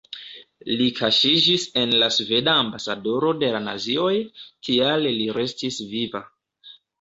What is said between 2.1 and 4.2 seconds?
sveda ambasadoro de la nazioj,